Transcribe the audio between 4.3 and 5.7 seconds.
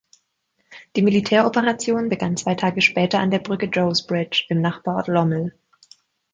im Nachbarort Lommel.